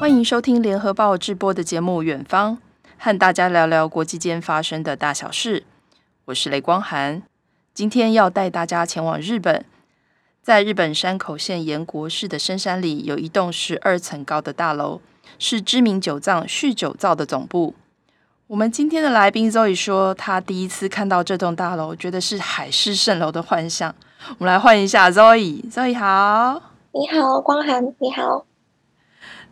[0.00, 2.56] 欢迎收听联合报直播的节目《远方》，
[2.96, 5.64] 和大家聊聊国际间发生的大小事。
[6.24, 7.22] 我是雷光涵，
[7.74, 9.62] 今天要带大家前往日本。
[10.42, 15.02] 在日本山口县岩国市的深山里，有一栋十二层高的大楼，
[15.38, 17.74] 是知名酒藏旭酒造的总部。
[18.46, 23.94] 我们今天的来宾 Zoe 说，他第一次看到这栋大楼，觉得是海市蜃楼的幻象。
[24.38, 26.62] 我们来换一下 Zoe，Zoe 好，
[26.92, 28.46] 你好，光涵，你好。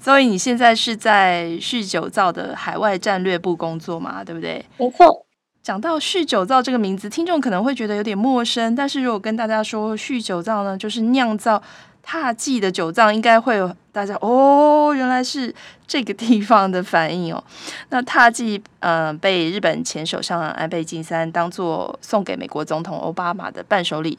[0.01, 4.23] 所以你现在是在酗酒造的海外战略部工作嘛？
[4.25, 4.65] 对不对？
[4.77, 5.27] 没错。
[5.63, 8.75] 讲到酗酒造这个名字，听众可能会觉得有点陌生。
[8.75, 11.63] 但是如果跟大家说酗酒造呢，就是酿造
[12.03, 15.55] 踏迹的酒造，应该会有大家哦，原来是
[15.87, 17.45] 这个地方的反应哦。
[17.91, 24.19] 那踏迹，嗯、呃，被日本前首相安倍晋三当做送给美国总统奥巴马的伴手礼，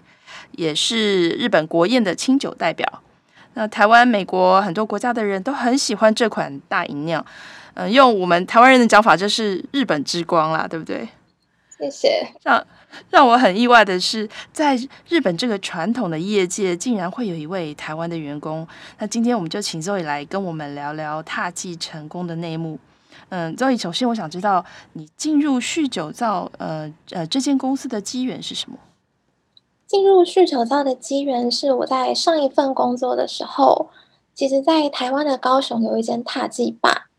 [0.51, 3.01] 也是日本国宴的清酒代表。
[3.55, 7.25] 那台湾、美国很多国家的人都很喜欢这款大吟酿，
[7.73, 11.07] 嗯、呃，用我们台湾人的讲法，就是日本之光啦，对不对？
[11.77, 12.27] 谢谢。
[12.43, 12.65] 让
[13.09, 14.77] 让我很意外的是，在
[15.07, 18.67] 日本这个传统的业界，竟然会有一位台湾的员工。
[18.97, 22.79] 那今天我们就请 Zoe 来跟我们聊聊踏迹成功的内幕。
[23.29, 28.77] 嗯，Zoe，首先我想知道你进入酗酒造，呃呃，这间公司的机缘是什么？
[29.89, 33.89] 进入旭酒造的机缘是我在上一份工作的时候，
[34.35, 37.09] 其实，在台湾的高雄有一间踏迹吧，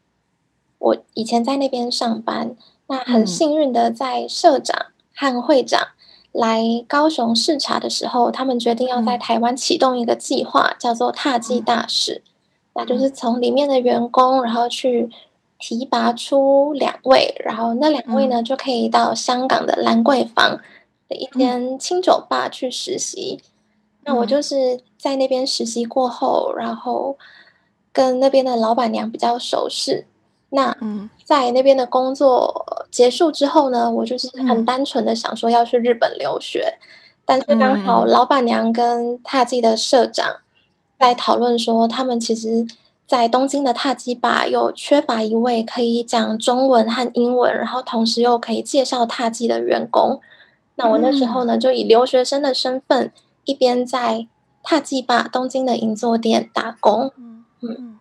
[0.79, 2.55] 我以前在那边上班，
[2.87, 5.89] 那很幸运的在社长和会长
[6.31, 12.23] 来高雄视察的时候，他们决定要在台湾启动一个计划，叫做踏迹大使，
[12.77, 15.11] 那就是从里面的员工，然后去
[15.59, 20.61] 提拔出两位，然后那两位呢就可以到香港的兰桂坊。
[21.11, 23.45] 的一间清酒吧去实习，嗯，
[24.05, 27.19] 那我就是在那边实习过后，然后
[27.93, 30.07] 跟那边的老板娘比较熟识。
[30.53, 30.77] 那
[31.25, 36.77] 在那边的工作结束之后呢，我就是很单纯的想说要去日本留学，
[37.25, 40.39] 但是刚好老板娘跟踏迹的社长
[40.99, 42.67] 在讨论说，他们其实，
[43.07, 50.21] 在东京的踏迹吧又缺乏一位可以讲中文和英文，然后同时又可以介绍踏迹的员工。
[50.77, 53.13] 那我那时候呢，就以留学生的身份，
[53.45, 54.27] 一边在
[54.63, 57.13] 踏迹吧东京的银座店打工。
[57.17, 57.99] 嗯嗯，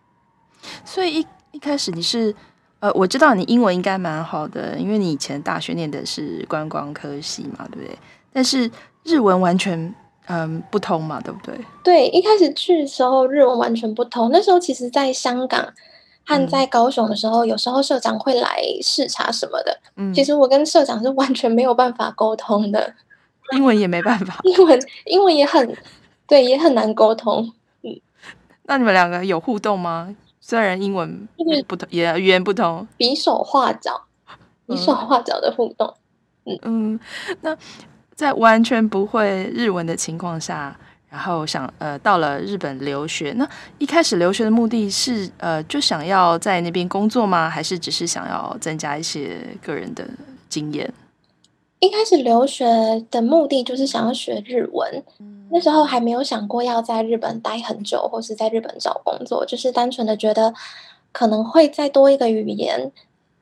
[0.84, 2.34] 所以一一开始你是
[2.78, 7.98] 呃，我知道你英文应该蛮好的，因为你以前大学念的是观光科系嘛，对不对？
[8.32, 8.70] 但是
[9.04, 9.78] 日文完全
[10.26, 11.54] 嗯、呃、不通嘛，对不对？
[11.82, 14.30] 对，一开始去的时候日文完全不通。
[14.32, 15.72] 那时候其实在香港。
[16.26, 19.80] 和在高雄的时候，有时候社长会来视察什么的。
[19.96, 22.94] 嗯，其实我跟社长是完全没有办法沟通的，
[23.56, 25.76] 英文也没办法，英文英文也很
[26.26, 27.52] 对，也很难沟通。
[27.82, 28.00] 嗯，
[28.64, 30.14] 那你们两个有互动吗？
[30.40, 31.28] 虽然英文
[31.66, 34.02] 不同，也语言不同，比手画脚，
[34.66, 35.94] 比手画脚的互动。
[36.44, 37.00] 嗯嗯，
[37.42, 37.56] 那
[38.14, 40.78] 在完全不会日文的情况下。
[41.10, 43.46] 然后想呃到了日本留学，那
[43.78, 47.50] 一开始留学的目的是呃就想要在那边工作吗？
[47.50, 50.08] 还是只是想要增加一些个人的
[50.48, 50.88] 经验？
[51.80, 52.64] 一开始留学
[53.10, 60.54] 的目的就是想要学日文，嗯，那时候还没有想过要在日本待很久，或是在日本找工作，就是单纯的觉得
[61.10, 62.92] 可能会再多一个语言，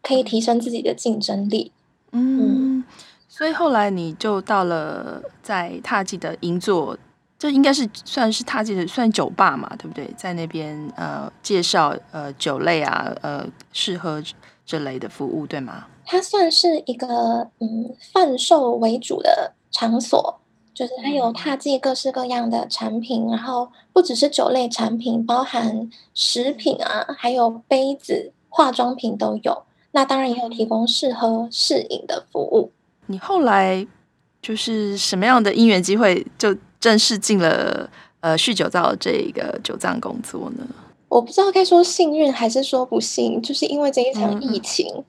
[0.03, 1.73] 可以提升自己的竞争力。
[2.12, 2.85] 嗯，嗯，
[3.29, 6.97] 所以后来你就到了在踏迹的银座。
[7.38, 10.12] 这应该是算是踏迹的算酒吧嘛，对不对？
[10.16, 14.21] 在那边呃介绍呃酒类啊呃试喝
[14.66, 15.87] 这类的服务，对吗？
[16.04, 20.41] 它算是一个嗯贩售为主的场所，
[20.75, 29.62] 就是它有踏迹各式各样的产品，然后不只是酒类产品，包含食品啊，还有杯子、化妆品都有。
[29.93, 32.73] 那当然也有提供试喝试饮的服务。
[33.06, 33.87] 你后来
[34.40, 36.56] 就是什么样的因缘机会就？
[36.81, 37.90] 正式进了
[38.20, 40.64] 呃酗酒造这一个酒藏工作呢？
[41.08, 45.02] 我不知道该说幸运还是说不幸，就是因为这一场疫情，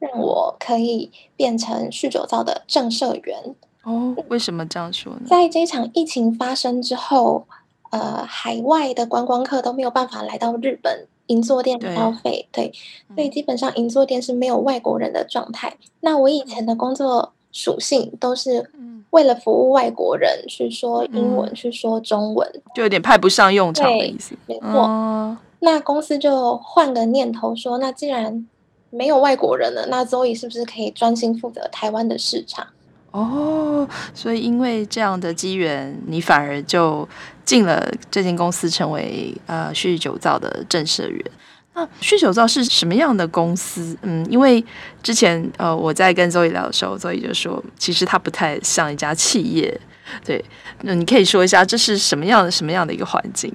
[0.00, 3.54] 让我可以变成酗酒造的正社员。
[3.84, 5.20] 哦，为什么这样说呢？
[5.26, 7.46] 在这一场疫情发生之后，
[7.90, 12.72] 呃，海外的观光客都没有办法来到日本银座店消费，对，
[13.06, 15.76] 对，所以基本上银座店是没有外国人的状态。
[16.00, 18.70] 那我以前的工作属性都是。
[19.10, 24.34] 为了服务外国人去说英文，嗯、去说中文，就有点派不上用场的意思。
[24.46, 28.48] 没错、嗯，那公司就换个念头说，那既然
[28.88, 32.66] 没有外国人了，那 Zoe 是不是可以专心负责台湾的市场？
[33.10, 37.06] 哦，所以因为这样的机缘，你反而就
[37.44, 41.22] 进了这间公司，成为呃旭酒造的正社员。
[41.74, 43.96] 那酗酒造是什么样的公司？
[44.02, 44.62] 嗯，因为
[45.02, 49.80] 之前呃我在跟 Zoe 聊的时候，Zoe 就说，其实它不太像一家企业。
[50.24, 50.44] 对，
[50.82, 53.54] 那你可以说一下这是什么样的什么样的一个环境？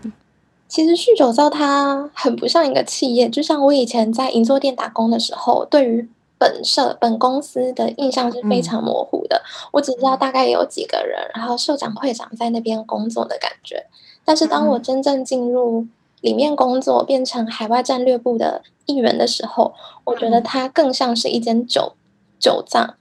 [0.67, 6.09] 其实酗酒造它很不像一个企业，就像我以前在银座店打工的时候，对于
[6.39, 9.37] 本社本公司的印象是非常模糊的。
[9.37, 13.85] 嗯、我只知道大概有几个人，然后社长会长在那边工作的感觉。
[14.25, 15.87] 但是当我真正进入
[16.21, 19.73] 里面工作，变成海外战略部的一员的时候，
[20.03, 21.95] 我觉得它更像是一间酒
[22.39, 22.95] 酒藏。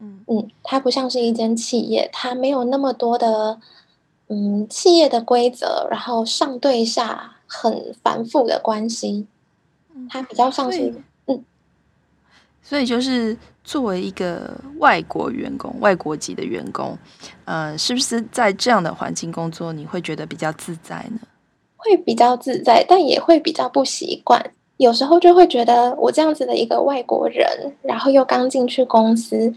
[0.00, 3.60] 嗯嗯，它不像是一间企业，它没有那么多的
[4.28, 9.26] 嗯企业的规则，然后上对下很繁复的关系。
[10.10, 10.92] 它比较像是
[11.26, 11.44] 嗯，
[12.60, 16.98] 所以就是作为一个外国员工、外国籍的员工，
[17.44, 21.20] 呃，是不是在这样的环境工作，你会觉得比较自在呢？
[21.84, 24.52] 会比较自在，但也会比较不习惯。
[24.78, 27.46] 有时候就会觉得，我这样子的一个外国人，
[27.82, 29.54] 然后又刚进去公司，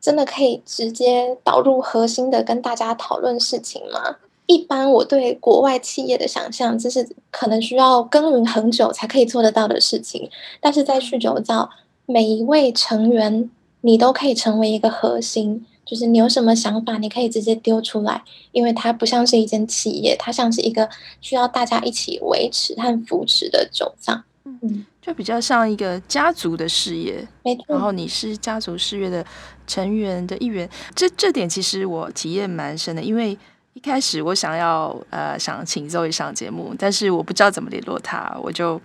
[0.00, 4.16] 真的可以直接导入核心的跟大家讨论事情吗？
[4.46, 10.30] 一般我对国外企业的想象，就是可能需要耕耘很久才可以做得到的事情。
[10.60, 11.68] 但是在旭酒造，
[12.06, 13.50] 每一位成员，
[13.80, 15.66] 你都可以成为一个核心。
[15.84, 18.22] 就是你有什么想法，你可以直接丢出来，
[18.52, 20.88] 因为它不像是一间企业，它像是一个
[21.20, 24.24] 需要大家一起维持和扶持的走向。
[24.44, 27.26] 嗯，就比较像一个家族的事业。
[27.42, 27.64] 没错。
[27.68, 29.24] 然后你是家族事业的
[29.66, 33.36] 成员的一员，这这点其实我体验蛮深的，因为
[33.72, 38.80] 一开始我想要呃想请 Zoe 上节目，但是我不知道怎么联络他，我就。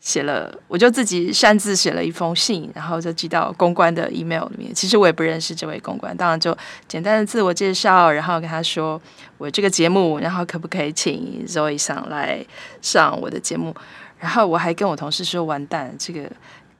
[0.00, 4.74] 写了，我就自己擅自写了一封信，然后就寄到公关的 email 里面。
[4.74, 6.56] 其实我也不认识这位公关，当然就
[6.88, 9.00] 简单的自我介绍，然后跟他说
[9.36, 12.44] 我这个节目，然后可不可以请 Zoe 上来
[12.80, 13.74] 上我的节目。
[14.18, 16.30] 然后我还跟我同事说，完蛋，这个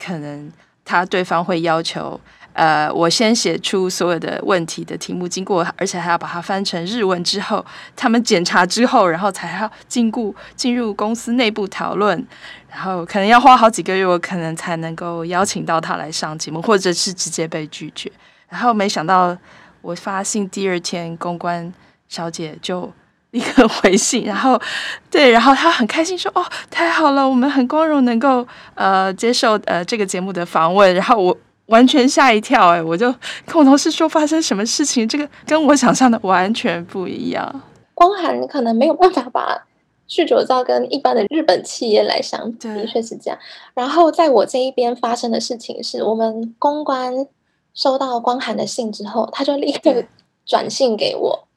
[0.03, 0.51] 可能
[0.83, 2.19] 他对方会要求。
[2.61, 7.65] 呃，我先写出所有的问题的题目，经过，而且还要把它翻成日文之后，
[7.95, 12.23] 他们检查之后，然后才要进入进入公司内部讨论，
[12.69, 18.11] 然后可能要花好几个月，我可能才能够邀请到他来上节目，或者是直接被拒绝。
[18.47, 19.35] 然后没想到
[19.81, 21.73] 我发信第二天，公关
[22.09, 22.93] 小姐就
[23.31, 24.61] 立刻回信，然后
[25.09, 31.35] 对，然后她很开心说：“哦，太好了，我们很光荣能够呃接受呃这个节目的访问。”然后我。
[31.71, 32.83] 完全吓一跳哎！
[32.83, 33.11] 我就
[33.45, 37.61] 跟我同事说，发生什么事情，这个跟我想象的完全不一样。
[37.95, 39.65] 光寒可能没有办法把
[40.07, 43.39] 旭酒造跟一般的日本企业来相比，的确是这样。
[43.73, 47.25] 然后在我这一边发生的事情是，我们公关
[47.73, 50.03] 收到光寒的信之后，他就立刻
[50.45, 51.47] 转信给我，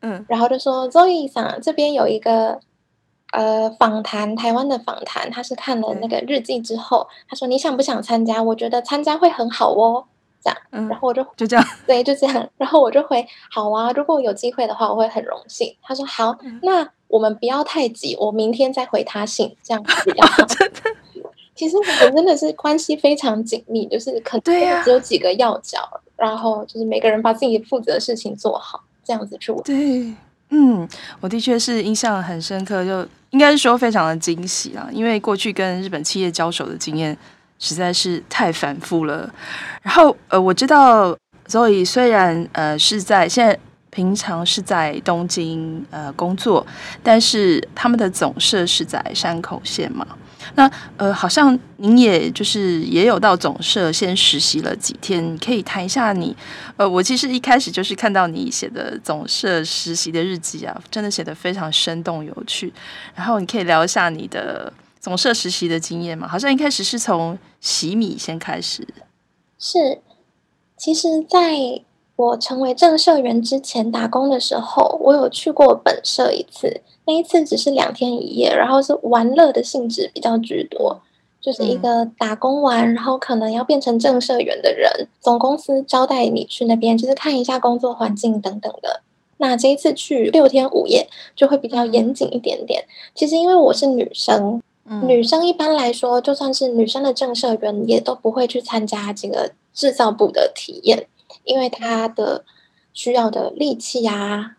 [0.00, 2.60] 嗯，然后就说：“Zoe 桑，这边有一个。”
[3.34, 8.40] 呃，访谈台湾的访谈，他是看了那个日记之后，嗯、他说，你想不想参加？
[8.40, 10.04] 我觉得参加会很好哦，
[10.40, 15.74] 这样，嗯、然后我就就这样，对，就这样，然后我就回好啊，如果有机会的话，我会很荣幸。
[15.82, 20.44] 他说好，嗯、那我们不要太急，我明天再回他信，这样子比较好。
[20.44, 20.80] 真的，
[21.56, 29.52] 其实我们真的是关系非常紧密，就是可能只有几个要角，啊、然后就是每个人把自己负责的事情做好，这样子去。
[29.64, 30.14] 对。
[30.50, 30.88] 嗯，
[31.20, 37.16] 我的确是印象很深刻，就应该是说非常的惊喜啊，因为过去跟日本企业交手的经验
[37.58, 39.28] 实在是太反复了。
[39.82, 41.16] 然后呃，我知道
[41.48, 43.58] 所以虽然呃是在现在
[43.90, 46.64] 平常是在东京呃工作，
[47.02, 50.06] 但是他们的总社是在山口县嘛。
[50.54, 56.36] 那呃，好像您也就是也有到总社先实习了几天，可以谈一下你
[56.76, 62.72] 呃，我其实一开始就是看到你写的总社实习的日记啊，真的写得非常生动有趣。
[63.14, 66.28] 然后你可以聊一下你的总社实习的经验吗？
[66.28, 68.86] 好像一开始是从洗米先开始。
[69.58, 70.00] 是，
[70.76, 71.82] 其实在
[72.16, 76.80] 我成为正社员之前打工的时候，我有去过本社一次。
[77.06, 81.02] 那一次只是两天一夜，然后是玩乐的性质比较居多，
[81.40, 89.02] 就是一个打工完，然后可能要变成正社员的人，总公司招待你去那边，就是看一下工作环境等等的。
[89.38, 92.84] 那这一次去六天五夜，就会比较严谨一点点。
[93.14, 94.62] 其实因为我是女生，
[95.02, 101.06] 女生一般来说，就算是女生的正社员，也都不会去参加这个制造部的体验，
[101.44, 102.44] 因为他的
[102.92, 104.56] 需要的力气啊，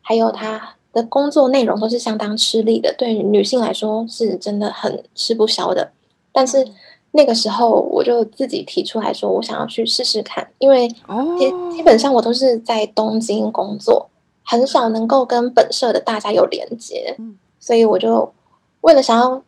[0.00, 0.74] 还有他。
[0.92, 5.92] 的工作内容都是相当吃力的，对女性来说是真的很吃不消的。
[6.32, 6.66] 但是
[7.10, 14.08] 那个时候，我就自己提出来说，我想要去试试看，因为基基本上我都是在东京工作，
[14.42, 17.14] 很少能够跟本社的大家有连接，
[17.60, 18.32] 所以我就
[18.80, 19.42] 为了想要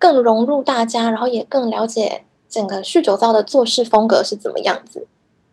[0.00, 5.06] 更融入大家，然后也更了解整个旭酒造的做事风格是怎么样子，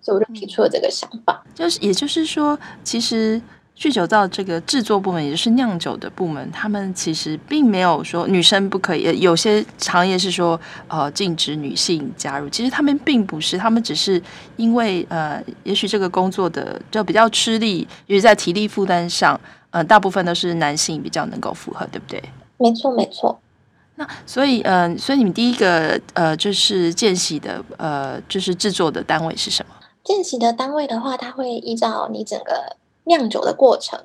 [0.06, 1.44] 所以我就提出了这个想法。
[1.56, 3.42] 就是，也就是说，其实。
[3.78, 9.20] 酗酒造这个制作部门，也就是酿酒的部门，他们其实并没有说女生不可以。
[9.20, 10.58] 有些行业是说，
[10.88, 12.48] 呃，禁止女性加入。
[12.48, 14.22] 其实他们并不是，他们只是
[14.56, 19.38] 因为呃，也许这个工作的就比较吃力，也许在体力负担上，
[19.72, 22.24] 呃，大部分都是男性比较能够符合，对不对？
[22.56, 23.38] 没错，没错。
[23.96, 29.76] 那所以，嗯、呃，所以你们第一个呃，就是见习的呃，就是制作的单位是什么？
[30.06, 32.78] 见习的单位的话，它会依照你整个。
[33.08, 34.00] 酿酒的过程，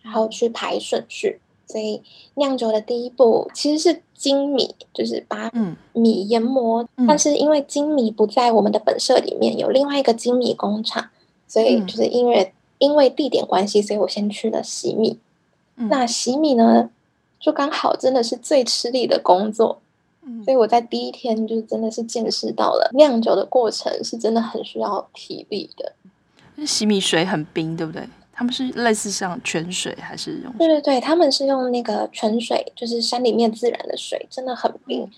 [0.00, 1.40] 然后去排顺序。
[1.64, 2.02] 所以
[2.34, 5.48] 酿酒的第一步其实是精米，就是把
[5.92, 6.84] 米研磨。
[6.96, 11.08] 嗯、但是因为精米不在我们的本社里面，有另外一个精米工厂，
[11.46, 15.20] 所以就是因为、嗯、因为地点关系，所以我先去了洗米。
[15.76, 16.90] 嗯、那洗米呢，
[17.38, 19.78] 就刚好真的是最吃力的工作。
[20.24, 25.92] 嗯、所以我在第一天就真的是见识到了酿酒的过程是真的很需要体力的。
[26.66, 28.08] 洗米水很冰，对不对？
[28.32, 30.52] 他们是类似像泉水还是用？
[30.58, 35.08] 对对对，他们是用那个泉水，就是山里面自然的水，真的很冰。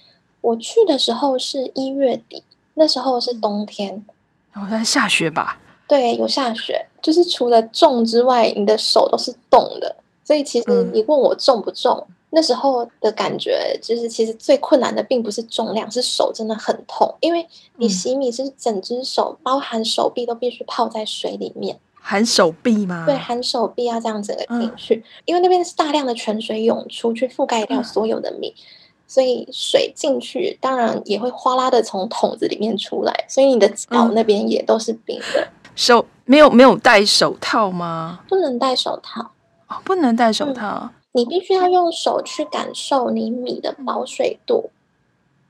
[0.40, 2.42] 我去的时候是一月底，
[2.74, 4.04] 那时候是冬天，
[4.52, 5.58] 然后在下雪吧？
[5.86, 9.96] 对，有下雪，就是除了重之外，你的手都是冻的。
[10.24, 21.78] 所以其实你问我重不重，嗯、那时候的感觉就是，其实最困难的并不是重量，是手真的很痛，因为你洗米是整只手，包含手臂都必须泡在水里面。
[22.06, 23.04] 含手臂吗？
[23.06, 28.60] 对，含手臂要这样子的进去，嗯、因为那边是大量的泉水涌出去覆盖掉所有的米，嗯、
[29.06, 35.40] 所以水进去当然也会哗啦的从桶子里面出来，所以你的脚那边也都是冰的。
[35.40, 38.20] 嗯、手没有没有戴手套吗？
[38.28, 39.30] 不能戴手套
[39.68, 44.70] 哦，不能戴手套，嗯、你必须要用手去感受你米的保水度。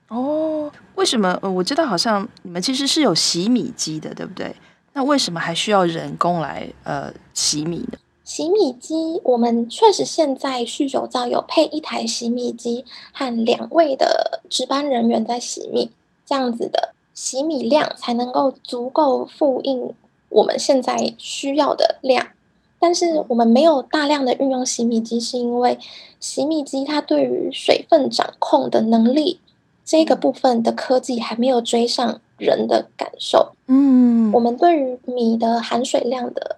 [0.09, 1.39] 哦，为什么？
[1.41, 4.55] 我知道好像你们其实是有洗米机的，对不对？
[4.93, 7.97] 那为什么还需要人工来呃洗米呢？
[8.23, 15.89] 洗米机，我们确实现在酗酒造有配一台洗米机和两位的值班人员在洗米，
[16.27, 19.91] 这样子的洗米量才能够足够复印
[20.29, 22.27] 我们现在需要的量。
[22.85, 25.79] 但是我们没有大量的运用洗米机，是因为
[26.19, 29.39] 洗米机它对于水分掌控的能力
[29.83, 33.53] 这个部分的科技还没有追上人的感受。
[33.65, 36.57] 嗯，我们对于米的含水量的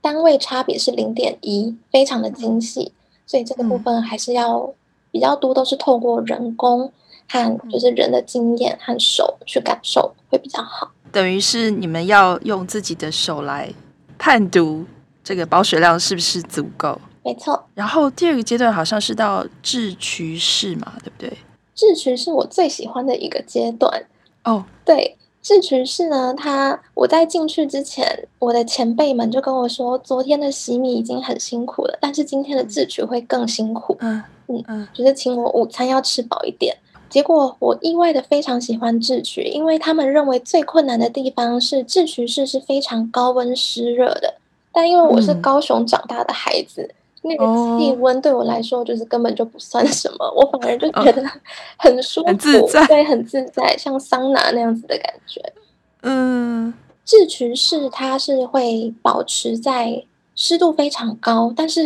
[0.00, 2.90] 单位差别是零点一，非常的精细，
[3.24, 4.74] 所以这个部分还是要
[5.12, 6.90] 比较多，都是透过人工
[7.28, 10.90] 和就是人的经验和手去感受会比较好。
[11.12, 13.72] 等于是你们要用自己的手来
[14.18, 14.84] 判读
[15.22, 17.00] 这个保水量是不是足够？
[17.24, 17.64] 没错。
[17.74, 21.38] 然后第二个阶段好像是到制曲室嘛，对不对？
[21.74, 24.04] 制曲是我最喜欢的一个阶段。
[24.44, 25.16] 哦，对。
[25.40, 33.96] 制曲室呢，它我在进去之前，我的前辈们就跟我说，昨天的洗米已经很辛苦了，但是今天的制曲会更辛苦。
[33.98, 36.76] 嗯嗯嗯，就是请我午餐要吃饱一点。
[37.10, 44.34] 结果我意外的非常喜欢制曲，因为他们认为最困难的地方是制曲室是非常高温湿热的，
[44.72, 46.82] 但因为我是高雄长大的孩子。
[46.82, 47.44] 嗯那个
[47.78, 51.24] 气温对我来说就是根本就不算什么，哦、我反而就觉得
[51.78, 55.40] 很舒服，很自在，对，很自在，像桑拿那样子的感觉。
[56.00, 56.74] 嗯，
[57.04, 61.82] 智群室它是会保持在湿度非常高，但是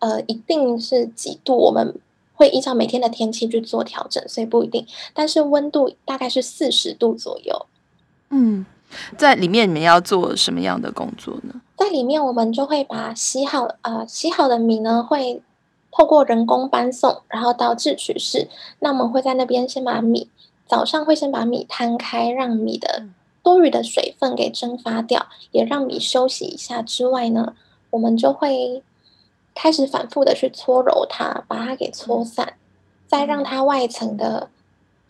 [0.00, 1.94] 呃，一定是几度，我们
[2.34, 4.84] 会依照每天的天气去做调整，所以不一定。
[5.14, 7.66] 但是温度大概是四十度左右。
[8.30, 8.66] 嗯。
[9.16, 11.60] 在里面，你们要做什么样的工作呢？
[11.76, 15.42] 在里面，我们就会把洗好呃洗好的米呢，会
[15.90, 18.48] 透过人工搬送，然后到制取室。
[18.80, 20.28] 那我们会在那边先把米
[20.66, 23.04] 早上会先把米摊开，让米的
[23.42, 26.82] 多余的水分给蒸发掉，也让米休息一下。
[26.82, 27.54] 之外呢，
[27.90, 28.82] 我们就会
[29.54, 32.54] 开始反复的去搓揉它，把它给搓散，
[33.06, 34.48] 再让它外层的。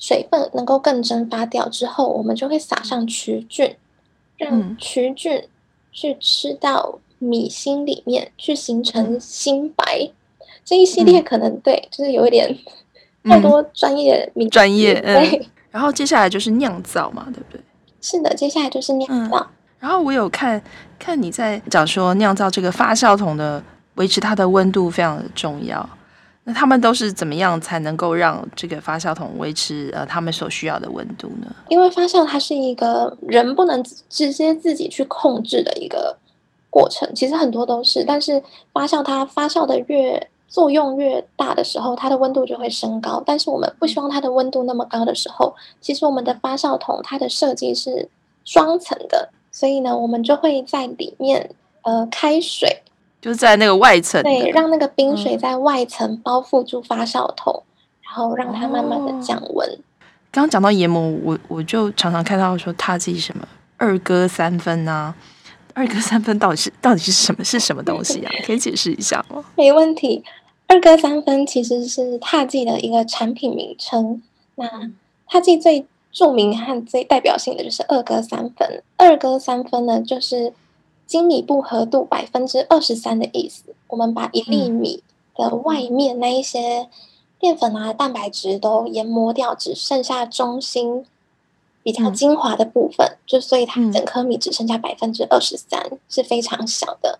[0.01, 3.77] 水分能够更蒸发掉之后，我们就会撒上曲菌，
[4.39, 5.47] 让曲菌
[5.93, 9.85] 去吃到米心里面，去形成心白。
[10.01, 12.57] 嗯、这一系列可能对，就是有一点
[13.25, 14.99] 太多专业名专业。
[15.03, 17.61] 对、嗯，然后接下来就是酿造嘛，对不对？
[18.01, 19.37] 是的，接下来就是酿造。
[19.37, 19.47] 嗯、
[19.81, 20.61] 然后我有看
[20.99, 23.63] 看你在讲说酿造这个发酵桶的
[23.97, 25.87] 维持它的温度非常的重要。
[26.51, 31.47] 那他们都是怎么样才能够让这个发酵桶维持呃他们所需要的温度呢？
[31.69, 36.17] 因为发酵它是一个人不能直接自己去控制的一个
[36.69, 38.43] 过程，其实很多都是，但是
[38.73, 43.23] 发酵它发酵的越作用越大的时候，它的温度就会升高。
[43.25, 48.09] 但是我们不希望它的温度那么高的时候，其实我们的发酵桶它的设计是
[48.45, 51.51] 双层的，所以呢，我们就会在里面
[51.83, 52.83] 呃开水，
[53.21, 59.69] 就是在那个外层，对，让那个冰水在外层包覆住发酵桶，嗯、然后让它慢慢的降温。
[60.31, 63.47] 刚刚讲到研磨，我我就常常看到说它是什么
[63.77, 65.15] 二哥三分啊。
[65.73, 67.45] 二哥三分到底是到底是什么？
[67.45, 68.33] 是什么东西啊？
[68.45, 69.45] 可以解释一下吗？
[69.57, 70.25] 没问题。
[70.67, 74.21] 二哥三分其实是踏迹的一个产品名称。
[74.57, 74.91] 那
[75.27, 78.83] 踏迹最著名和最代表性的就是二哥三分。
[78.97, 80.53] 二哥三分呢，就是
[81.11, 83.65] 精米不合度百分之二十三的意思。
[83.89, 85.03] 我们把一粒米
[85.35, 86.89] 的外面那一些
[87.41, 91.05] 淀粉啊、蛋白质都研磨掉，只剩下中心。
[91.83, 97.19] 比较精华的部分，嗯、就所以它整颗米只剩下百分之二十三，是非常小的。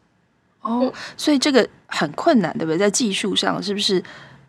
[0.61, 2.77] 哦，嗯、所以这个很困难，对不对？
[2.77, 4.05] 在技术上是不是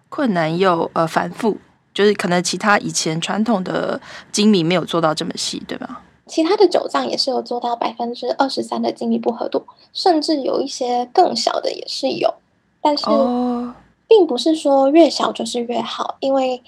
[0.09, 1.57] 困难又呃繁复？
[1.93, 3.99] 就是可能其他以前传统的
[4.33, 6.03] 精米没有做到这么细，对吧？
[6.31, 12.33] 其他的酒藏也是有做到百分之二十三的精米步合度，甚至有一些更小的也是有，
[12.81, 13.05] 但是。
[13.09, 13.75] 哦
[14.11, 16.61] 并不是说越小就是越好，因为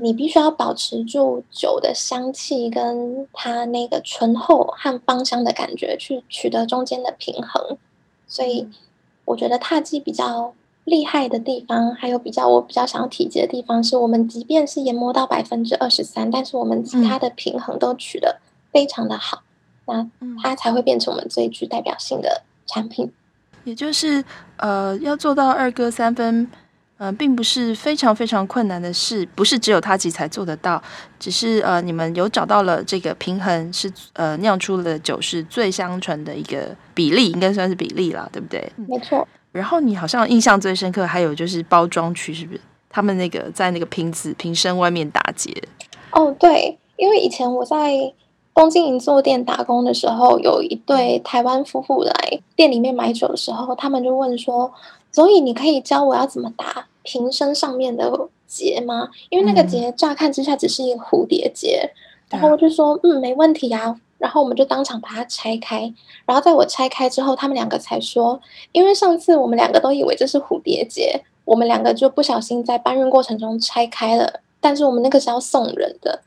[0.00, 7.76] 你必须要保持住酒的香气跟它那个醇厚和芳香的感觉，去取得中间的平衡。
[8.28, 8.68] 所以
[9.24, 10.54] 我觉得踏迹比较
[10.84, 18.36] 厉害的地方，还有比较我比较想要提及的地方，是我们即便是研磨到百分之二十三，但是我们其他的平衡都取得
[18.74, 19.42] 非常的好，
[19.86, 20.06] 那
[20.42, 23.10] 它才会变成我们最具代表性的产品。
[23.64, 24.22] 也就是
[24.58, 26.46] 呃，要做到二割三分。
[26.98, 30.80] 嗯、呃，并不是非常非常困难的事，不是只有踏迹才做得到，
[31.18, 38.72] 只是呃，你们有找到了这个平衡，是呃酿出了酒是最香醇的一个比例，应该算是比例啦，对不对？
[38.76, 39.26] 没错。
[39.50, 42.60] 然后你好像印象最深刻，还有就是包装区，是不是？
[42.88, 45.52] 他们那个在那个瓶子瓶身外面打结。
[46.12, 47.92] 哦，对，因为以前我在
[48.54, 54.72] 东京银座店打工的时候，有一对台湾夫妇来店里面买酒的时候，他们就问说。
[55.12, 59.10] 所以你可以教我要怎么打瓶身上面的结吗？
[59.28, 61.88] 因为那个结乍看之下只是一个蝴蝶结，
[62.30, 65.94] 嗯、然后我就说嗯，没问题啊，然后我们就当场把它拆开，
[66.26, 68.40] 然后在我拆开之后，他们两个才说，
[68.72, 76.22] 因为上次我们两个都以为这是蝴蝶结，我们两个就不小心在搬运过程中拆开了，但是我们那个是要送人的，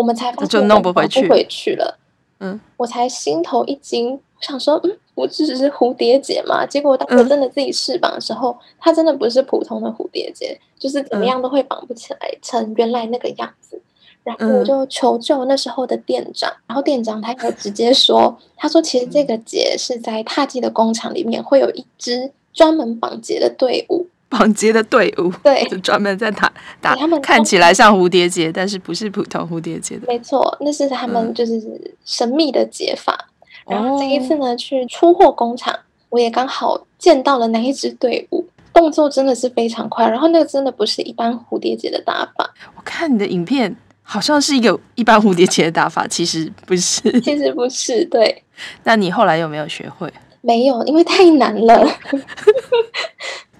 [0.00, 1.98] 我们才发现弄不回去，不回去了，
[2.38, 4.96] 嗯，我才心头一惊，我想说嗯。
[5.16, 6.64] 我只是蝴蝶结嘛？
[6.64, 13.78] 结果当我真的自己试绑的时候，嗯、它真的不是普通的蝴蝶结，就是怎么样都会绑不起来成原来那个样子。
[14.24, 30.06] 然后我就求救那时候的店长，然后店长他就直接说：“他说其实这个结是在踏迹的工厂里面会有一支专门绑结的队伍，绑结的队伍，对， 就专门在打打，他们看起来像蝴蝶结，但是不是普通蝴蝶结的。
[30.06, 31.60] 没错，那是他们就是
[32.04, 33.26] 神秘的解法。”
[33.68, 35.76] 然后这一次呢，去出货工厂，
[36.08, 40.08] 我也刚好见到了那一支队伍，动作真的是非常快。
[40.08, 42.54] 然后那个真的不是一般蝴蝶结的打法。
[42.76, 47.02] 我看你的影片，好像是一个一般蝴蝶结的打法，其实不是。
[47.20, 48.42] 其实不是，对。
[48.84, 50.12] 那你后来有没有学会？
[50.40, 51.86] 没有，因为太难了。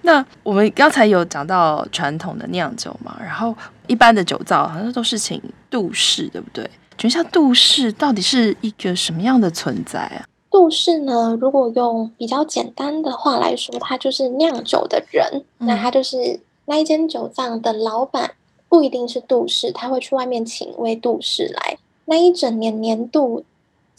[0.03, 3.55] 那我们刚才有讲到传统的酿酒嘛，然后
[3.87, 6.63] 一般的酒造好像都是请杜氏，对不对？
[6.97, 10.25] 请问一下，杜氏到底是一个什么样的存在啊？
[10.49, 15.43] 杜氏呢，如果用比较简单的话来说，他就是酿酒的人。
[15.59, 18.31] 嗯、那他就是那一间酒藏的老板，
[18.67, 21.77] 不一定是杜氏，他会去外面请一位杜氏来。
[22.05, 23.45] 那一整年年度，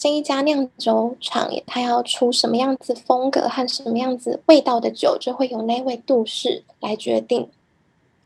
[0.03, 7.49] 这一家酿酒厂，它要出什么样子风格和什么样子味道的酒，就会由那位杜氏来决定。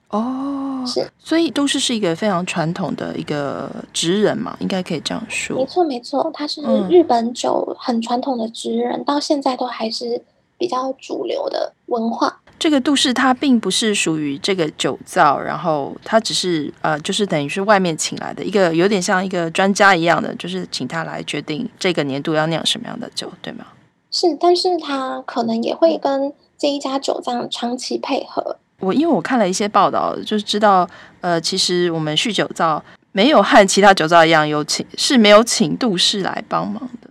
[0.09, 5.55] 哦，是，所以杜氏是一个非常传统的一个职人嘛，应该可以这样说。
[5.55, 10.23] 没错，没错，他是日本酒很传统的职人，嗯、到现在都还是
[10.59, 12.41] 比较主流的文化。
[12.59, 23.67] 这个杜氏它并不是属于这个酒造，然后它只是呃，就是等于是外面请来的一个，有点像一个专家一样的，就是请他来决定这个年度要酿什么样的酒，对吗？
[24.11, 28.57] 是，但是他可能也会跟这一家酒藏长期配合。
[28.81, 30.89] 我因为我看了一些报道，就是知道，
[31.21, 37.11] 呃，其实我们酗酒造没有和其他酒造一样有请，是没有请杜氏来帮忙的。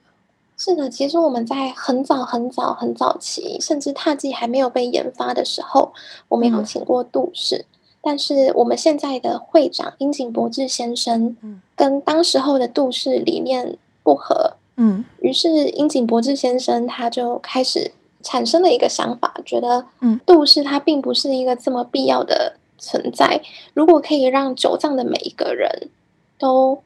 [0.66, 5.94] 是的，其实我们在很早很早很早期，甚至踏迹还没有被研发的时候，
[6.28, 7.58] 我们有请过杜氏。
[7.58, 7.66] 嗯、
[8.02, 11.38] 但是我们现在的会长樱井博志先生，
[11.76, 17.92] 跟当时候的杜氏理念不合，嗯，于是樱井博志先生他就开始。
[18.28, 23.40] 产生了一个想法，觉得嗯，杜氏它并不是一个这么必要的存在。
[23.76, 25.92] 如果可以让酒藏的每一个人
[26.40, 26.82] 都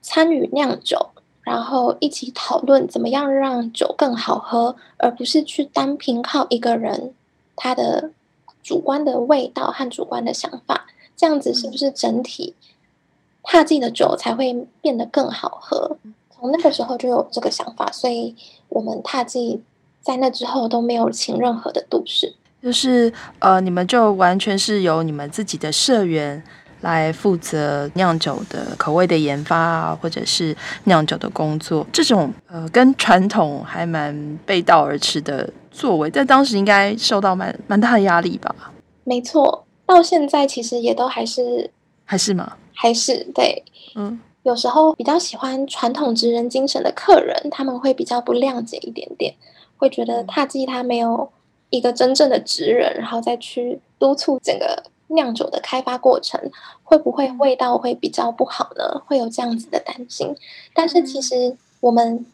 [0.00, 1.10] 参与酿酒，
[1.50, 7.12] 然后一起讨论怎么样让酒更好喝，而不是去单凭靠一个人
[7.56, 8.12] 他的
[8.62, 10.86] 主观的味道和主观的想法，
[11.16, 12.54] 这样子是不是整体
[13.42, 15.96] 踏进的酒才会变得更好喝？
[16.30, 18.36] 从那个时候就有这个想法，所以
[18.68, 19.60] 我们踏进
[20.00, 22.32] 在那之后都没有请任何的度士，
[22.62, 26.44] 就是呃，你们就完全是由你们自己的社员
[26.80, 31.86] 来负责酿酒的口味的研发啊，或者是酿酒的工作。
[31.92, 38.54] 这种呃，跟传统还蛮背道而驰的作为，在当时应该受到蛮蛮大的压力吧？
[39.04, 41.70] 没错，到现在其实也都还是
[42.04, 42.56] 还是吗？
[42.72, 43.64] 还是对，
[43.94, 44.20] 嗯。
[44.42, 49.34] 有时候比较喜欢传统职人精神的客人，他们会比较不谅解一点点，
[49.76, 51.30] 会觉得踏迹他没有
[51.68, 56.50] 一个真正的职人，然后再去督促整个酿酒的开发过程，
[56.82, 59.02] 会不会味道会比较不好呢？
[59.06, 60.34] 会有这样子的担心。
[60.74, 62.26] 但是其实我们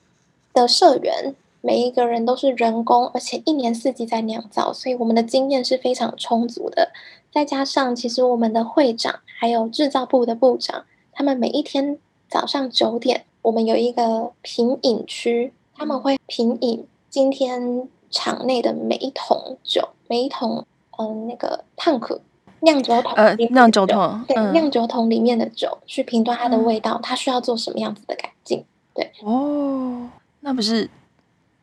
[0.53, 6.93] 的社员每一个人都是人工，而且一年四季在酿造，所以我们的经验是非常充足的。
[7.33, 10.85] 再加上其实我们的会长还有制造部的部长。
[11.13, 20.67] 他们每一天早上九点，我们有一个品饮区，他们会品饮今天场内的每一桶酒，每一桶
[20.99, 22.21] 嗯、呃、那个 tank
[22.61, 28.65] 酿酒桶，呃酿酒桶，对、嗯、酿酒桶里面的酒去评断它的味道，它需要做什么样子的改进？
[28.95, 30.09] 对哦，
[30.41, 30.89] 那不是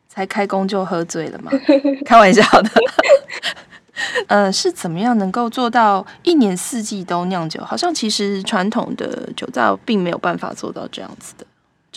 [0.07, 1.51] 才开工就喝醉了吗？
[2.05, 2.69] 开玩笑的。
[4.27, 7.63] 呃，是怎么样能够做到一年四季都酿酒？
[7.63, 11.45] 好像其实传统的酒造并没有办法做到这样子的。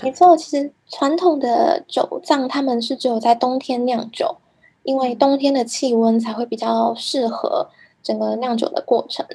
[0.03, 4.37] 没错，其实传统的酒藏他们是只有在冬天酿酒，
[4.83, 7.71] 因为冬天的气温才会比较适合
[8.07, 9.27] 整个酿酒的过程。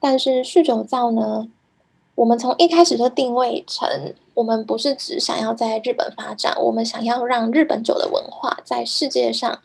[0.00, 1.46] 但是酗酒造呢，
[2.14, 9.60] 我们从一开始就定位成，我们不是只想要在日本发展，我们想要让日本酒的文化在世界上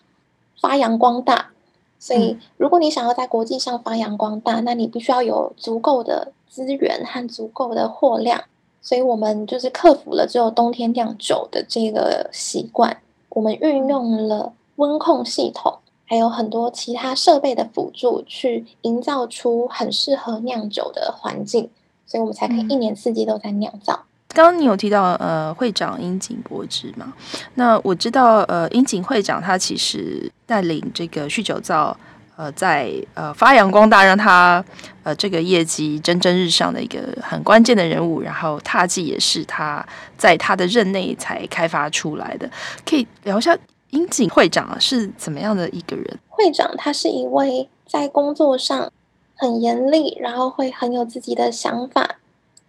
[0.59, 1.51] 发扬光大。
[1.97, 8.43] 所以，如果你想要在国际上发扬光大，那你必须要有足够的资源和足够的货量。
[8.81, 21.69] 所以我们就是克服了只有冬天酿酒的这个习惯，我们运用了温控系统，还有很多其他设备的辅助，去营造出很适合酿酒的环境，
[22.07, 24.05] 所以我们才可以一年四季都在酿造。
[24.29, 27.13] 刚刚你有提到呃会长樱井博之嘛？
[27.53, 31.95] 那我知道呃樱井会长他其实带领这个酗酒造
[32.35, 34.63] 呃在呃发扬光大，让他
[35.03, 38.19] 呃这个业绩蒸蒸日上的一个很关键的人物。
[38.19, 39.85] 然后踏迹也是他
[40.17, 42.49] 在他的任内才开发出来的。
[42.83, 43.55] 可以聊一下
[43.91, 46.19] 樱井会长是怎么样的一个人？
[46.27, 48.91] 会长他是一位在工作上
[49.35, 52.19] 很严厉，然后会很有自己的想法，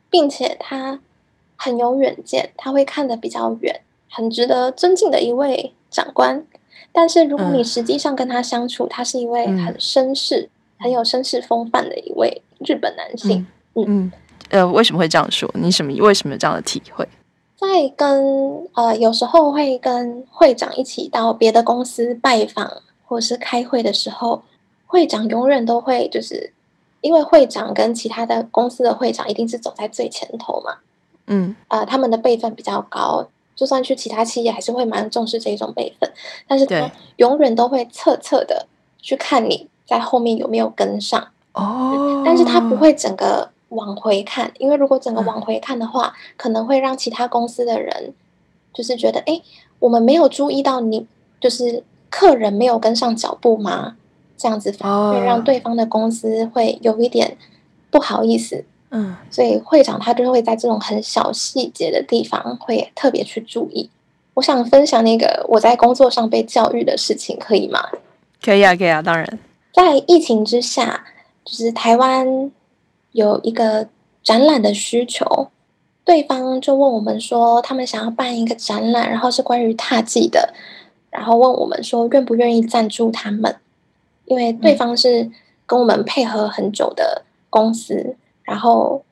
[0.08, 1.00] 并且他。
[1.62, 6.42] 很有远见，他会看得比较远，很值得尊敬的一位长官。
[6.90, 13.46] 但是如果你实际上跟他相处，嗯、他是一位很绅士、嗯、很有绅士风范的一位日本男性。
[13.74, 14.12] 嗯嗯，
[14.48, 15.50] 呃，为什么会这样说？
[15.52, 17.06] 你什么为什么有这样的体会？
[17.60, 24.42] 在跟呃有时候会跟会长一起到别的公司拜访或是开会的时候，
[24.86, 26.54] 会长永远都会就是
[27.02, 30.78] 因为会长跟其他的公司的会长一定是走在最前头嘛。
[31.26, 36.10] 嗯，呃，他们的辈分比较高，就算去其他企业，还是会蛮重视这种辈分。
[36.48, 38.66] 但是他永远都会侧侧的
[39.02, 42.22] 去看你在后面有没有跟上哦。
[42.24, 48.14] 但是他不会整个往回看，因为如果整个往回看的话，嗯、可能会让其他公司的人
[48.72, 49.40] 就是觉得，哎，
[49.80, 51.06] 我们没有注意到你，
[51.40, 53.96] 就是客人没有跟上脚步吗？
[54.36, 57.36] 这样子反而会让对方的公司会有一点
[57.90, 58.64] 不好意思。
[58.90, 63.88] 嗯，所以会长他就会在这种很小细节的地方会特别去注意。
[64.34, 67.86] 我想分享那个我在工作上被教育的事情，可以吗？
[68.42, 69.38] 可以啊，可以啊，当然。
[69.72, 71.04] 在疫情之下，
[71.44, 72.50] 就是台湾
[73.12, 73.88] 有一个
[74.22, 75.48] 展览的需求，
[76.04, 80.54] 对方就问我们说，他们想要办一个展览，然后是关于踏迹的，
[81.10, 83.56] 然后问我们说愿不愿意赞助他们，
[84.26, 85.30] 因为对方是
[85.66, 87.94] 跟我们配合很久的公司。
[87.94, 89.04] 嗯然后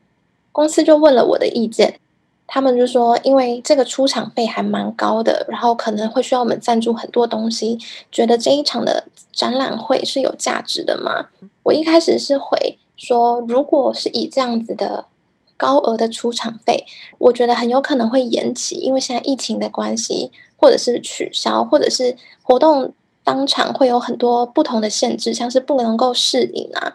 [0.51, 2.01] 公司就问了我的意见，
[2.49, 7.79] 他们就说，因为这个出场费还蛮高的，然后可能会需要我们赞助很多东西，
[8.11, 11.29] 觉得这一场的展览会是有价值的吗？
[11.63, 15.07] 我一开始是回说，如果是以这样子的
[15.57, 16.85] 高额的出场费，
[17.17, 22.93] 我觉得很有可能会延期，因为现在疫情的关系，或者是取消，或者是活动
[23.25, 26.95] 当场会有很多不同的限制，像是不能够试饮啊，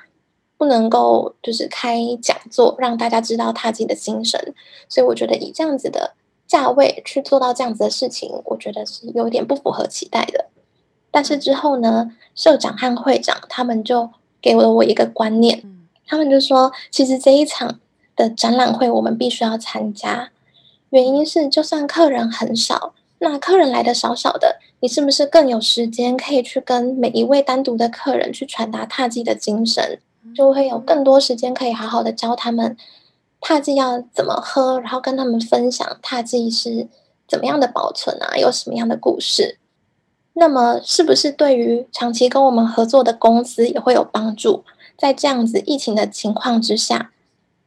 [0.57, 4.53] 不能够就是开讲座让大家知道他自己的精神。
[4.89, 6.13] 所以我觉得以这样子的
[6.47, 10.47] 价位去做到这样子的事情，我觉得是有点不符合期待的。
[11.11, 14.09] 但是之后呢，社长和会长他们就
[14.41, 15.63] 给了我一个观念，
[16.13, 17.79] 他们就说，其实这一场
[18.15, 20.29] 的展览会我们必须要参加，
[20.91, 29.99] 原因是就算客人很少，那客人来的少少的，你是不是更有时间可以去跟每一位单独的客人去传达踏迹的精神，
[30.35, 32.77] 就会有更多时间可以好好的教他们
[33.41, 36.87] 踏迹要怎么喝，然后跟他们分享踏迹是
[37.27, 39.57] 怎么样的保存啊，有什么样的故事。
[40.33, 44.63] 那么，是不是对于长期跟我们合作的公司也会有帮助？
[45.03, 47.11] 在这样子疫情的情况之下，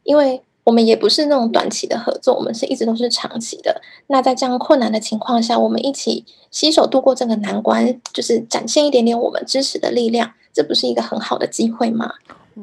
[0.05, 3.83] 因为我们也不是那种短期的合作，我们是一直都是长期的。
[4.07, 12.15] 那在这样困难的情况下，我们一起携手度过这个难关，就是展现一点点我们支持的力量，这不是一个很好的机会吗？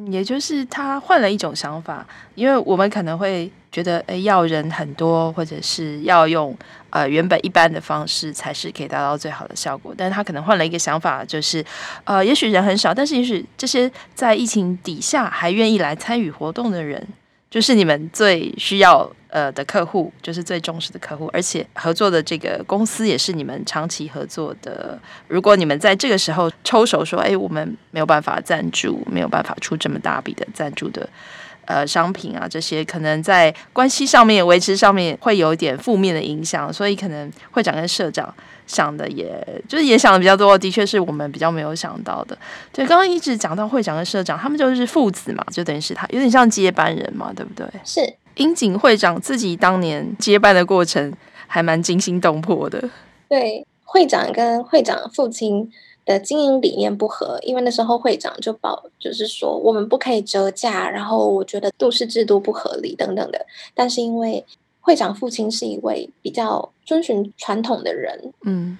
[0.10, 6.58] 也就是他换了一种想法，因为我们可能会觉得，诶，要人很多，或者是要用
[6.94, 9.94] 呃原本一般的方式才是可以达到最好的效果。
[9.98, 11.66] 但是他可能换了一个想法，就是
[12.06, 17.06] 呃，也许人很少，但是也许这些在疫情底下还愿意来参与活动的人，
[17.50, 19.12] 就是你们最需要。
[19.34, 25.00] 呃的客户就是最重视的客户，而且合作的这个公司也是你们长期合作的。
[25.28, 31.10] 如果你们在这个时候抽手说，哎，我们没有办法赞助，没有办法出这么大笔的赞助的
[31.66, 38.34] 呃商品啊，这些可能在关系上面维持上面会有一点负面的影响，所以可能会长跟社长。
[38.66, 42.36] 想的也就是也想的比较多，的确是我们比较没有想到的。
[42.72, 47.68] 对，刚刚一直讲到会长跟社长，他们就是父子嘛，就等于是他有点像接班人嘛，对不对？
[47.84, 48.00] 是
[48.36, 51.12] 樱井会长自己当年接班的过程
[51.46, 52.82] 还蛮惊心动魄的。
[53.28, 55.70] 对，会长跟会长父亲
[56.06, 64.46] 的经营理念不合，因为那时候会长就保就是说我们不可以折价，然后我觉得都市制度不合理等等的，但是因为。
[64.86, 68.78] 会长父亲是一位比较遵循传统的人，嗯，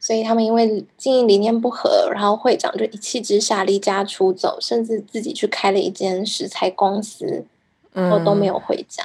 [0.00, 7.44] 所以他们因为经营理念不合，然后会长就一气之下离家出走，甚至自己去开了一间食材公司，
[7.92, 9.04] 然后都没有回家。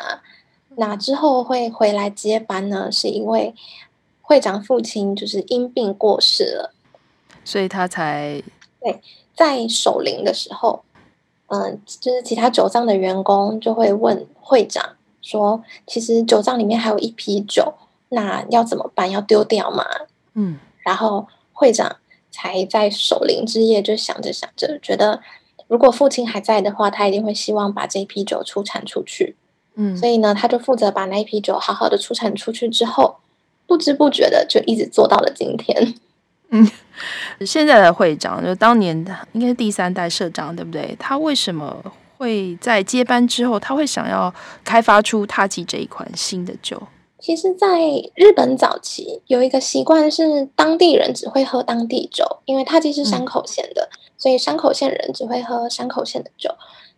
[0.72, 2.92] 嗯、那之后会回来接班呢？
[2.92, 3.54] 是因为
[4.24, 6.74] 会长父亲就是因病过世了，
[7.44, 8.42] 所以他才
[8.82, 9.02] 对
[9.36, 10.84] 在守灵的时候，
[11.48, 14.96] 嗯、呃，就是其他酒藏的员工就会问会长。
[15.22, 17.76] 说，其实酒藏里面还有一批酒，
[18.10, 19.12] 那要怎么办？
[19.12, 19.86] 要丢掉吗？
[20.34, 21.98] 嗯，然后会长
[22.32, 25.22] 才在守灵之夜就想着想着，觉得
[25.68, 29.36] 如果父亲还在的话，他一定会希望把这一批酒出产出去。
[29.76, 33.18] 嗯，所以呢，他就负责把那一批酒好好的出产出去之后，
[33.68, 35.96] 不知不觉的就一直做到了今天。
[36.52, 36.70] 嗯，
[37.46, 40.96] 现在的会长就当年的应该是第三代社长，对不对？
[41.00, 41.84] 他为什么？
[42.18, 44.32] 会在接班之后，他会想要
[44.64, 46.80] 开发出踏迹这一款新的酒。
[47.18, 47.68] 其实，在
[48.14, 56.54] 日本早期有一个习惯是，当地人只会喝当地酒，因为踏迹是山口县的，嗯、所以山口县人只会喝山口县的酒。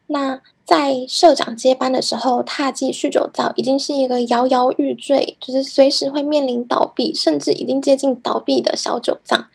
[0.08, 9.48] 那在社长接班的时候，踏迹酗酒造已经是一个摇摇欲坠，就是随时会面临倒闭，甚至已经接近倒闭的小酒藏。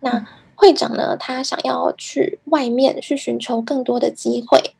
[0.00, 4.72] 那会长呢，他想要去外面去寻求更多的机会。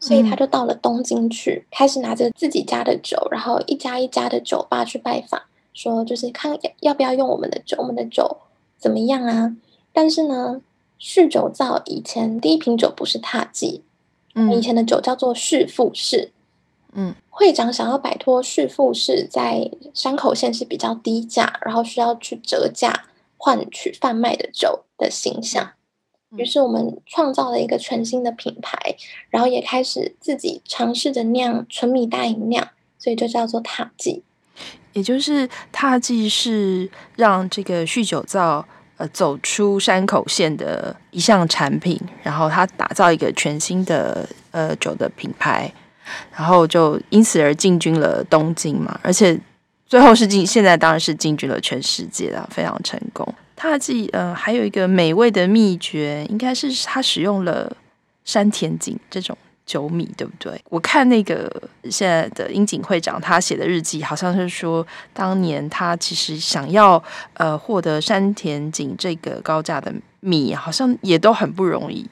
[0.00, 5.42] 所以他就到了东京去，嗯、开始拿着自己家的酒，然后一家一家的酒吧去拜访，
[5.74, 8.36] 说就是看要不要用我们的酒，我们的酒
[8.78, 9.56] 怎么样啊？
[9.92, 10.60] 但是呢，
[11.00, 13.82] 酗酒造以前第一瓶酒不是踏迹，
[14.38, 16.30] 嗯，以前的酒叫做旭富士，
[16.92, 25.72] 嗯，会长想要摆脱旭富士在山口县是比较低价，然后需要去折价换取贩卖的酒的形象。
[26.36, 28.78] 于是我们创造了一个全新的品牌，
[29.30, 34.22] 然后也开始自己尝试着酿纯米大吟酿，所以就叫做踏迹。
[34.92, 38.66] 也就是踏迹是让这个酗酒造
[38.98, 45.72] 呃走出山口县的一项产品，然后他打造一个全新的呃酒的品牌，
[46.36, 49.38] 然后就因此而进军了东京嘛，而且
[49.86, 53.26] 最后是进，现在当然是进军了全世界了，非常成功。
[53.56, 57.76] 踏迹呃，还有一个美味的秘诀，应该是他使用了
[58.24, 59.36] 山田锦这种
[59.68, 60.58] 酒米，对不对？
[60.70, 61.52] 我看那个
[61.90, 67.00] 现在的樱井会长他写的日记，好像是说当年他其实想要
[67.34, 72.08] 呃获得山田锦这个高价的米，好像也都很不容易。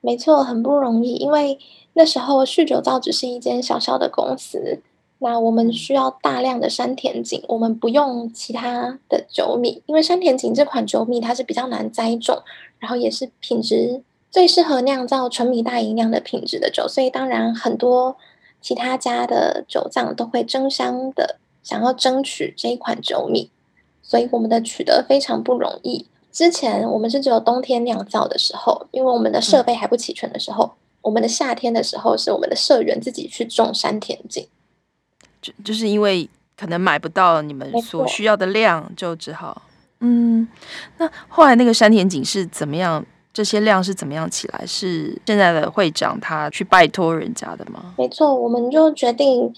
[0.00, 1.58] 没错，很不容易，因为
[1.94, 4.80] 那时候旭酒造只是一间小小的公司。
[5.18, 12.42] 那我们需要大量的山田锦，我们不用其他的酒米，因为山田锦这款酒米它是比较难栽种，
[12.80, 18.16] 然后也是品质最适合酿造纯米大吟酿的品质的酒，所以当然很多
[18.62, 23.50] 其他家的酒藏都会争相的想要争取这一款酒米，
[24.02, 26.06] 所以我们的取得非常不容易。
[26.32, 34.48] 之前我们是只有冬天酿造的时候，因为我们的设备还不齐全的时候，嗯、我们的夏天的时候是我们的社员自己去种山田锦。
[35.42, 39.60] 就就是因为可能买不到你们所需要的量，就只好
[40.00, 40.48] 嗯。
[40.96, 43.04] 那后来那个山田锦是怎么样？
[43.32, 44.64] 这些量是怎么样起来？
[44.66, 47.94] 是现在的会长他去拜托人家的吗？
[47.96, 49.52] 没错，我们就决定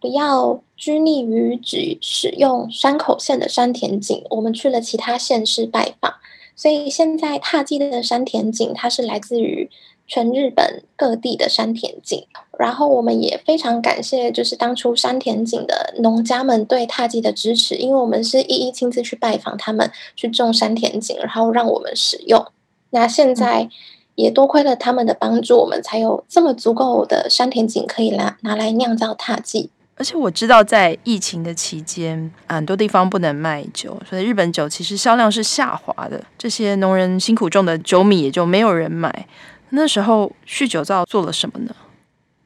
[0.00, 6.14] 不要拘泥于只使用山口县的山田锦，我们去了其他县市拜访。
[6.54, 9.70] 所以现在踏迹的山田锦，它是来自于。
[10.10, 12.26] 全日本各地的山田锦，
[12.58, 22.42] 然后我们也非常感谢，就是当初山田锦的农家们对踏迹的支持，因为我们是一一亲自去拜访他们，去种山田锦，然后让我们使用。
[22.90, 23.68] 那现在
[24.14, 29.70] 也多亏了他们的帮助，我们才有这么足够的山田井可以拿拿来酿造踏剂。
[29.96, 39.26] 而且我知道，在疫情的期间，很多地方不能卖酒，所以日本酒其实销量是下滑的，这些农人辛苦种的酒米也就没有人买。
[39.70, 41.74] 那时候酗酒造做了什么呢？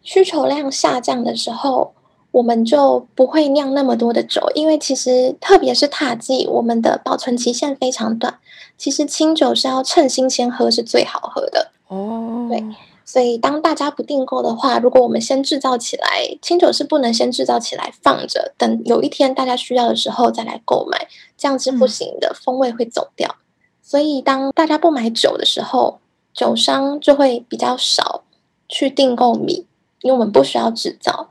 [0.03, 1.95] 需求量下降的时候，
[2.33, 8.39] 我们就不会酿那么多的酒，因为其实特别是踏季，我们的保存期限非常短。
[8.77, 12.49] 其实清酒是要趁新鲜喝是最好喝的哦。
[12.49, 12.65] 对，
[13.05, 23.37] 所以当大家不订购的话，如果我们先制造起来，清酒是不能先制造起来放着，等有一天大家需要的时候再来购买，这样是不行的，嗯、风味会走掉。
[23.83, 26.01] 所以当大家不买酒的时候，
[26.33, 28.25] 酒商就会比较少
[28.69, 29.67] 去订购米，
[30.01, 31.29] 因为我们不需要制造。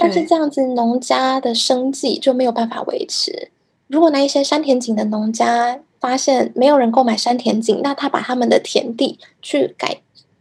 [0.00, 3.50] 但是这样子，农家的生计就没有办法维持。
[3.86, 10.00] 如果那一些山田井的农家发现没有人购买山田井，那他把他们的田地去改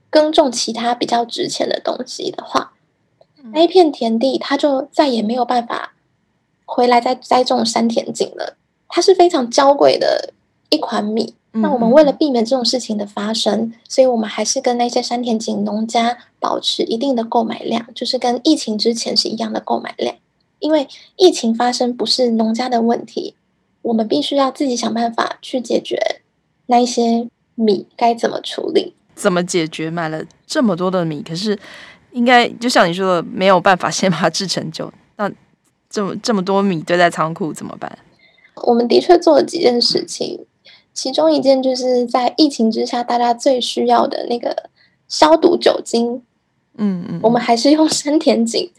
[0.10, 2.74] 耕种其他比较值钱的东西的话，
[3.54, 5.94] 那一片田地他就再也没有办法
[6.66, 8.56] 回来再栽种山田井了。
[8.88, 10.34] 它是非常娇贵的
[10.70, 11.36] 一款米。
[11.52, 20.16] 那我们为了避免这种事情的发生，所以我们还是跟那些山田井农家保持一定的购买量，就是跟疫情之前是一样的购买量。
[20.60, 23.34] 因为疫情发生不是农家的问题，
[23.82, 26.22] 我们必须要自己想办法去解决
[26.68, 28.94] 那一些米该怎么处理。
[29.16, 29.90] 怎么解决？
[29.90, 31.58] 买了这么多的米，可是
[32.12, 34.92] 应该就像你说的，没有办法先把它制成酒。
[35.18, 35.32] 那
[35.90, 37.98] 这么这么多米堆在仓库怎么办？
[38.68, 40.46] 我们的确做了几件事情。
[41.02, 44.70] 其中一件就是在疫情之下，大家最需要的那个
[45.08, 46.22] 消毒酒精。
[46.76, 48.70] 嗯嗯，我们还是用山田井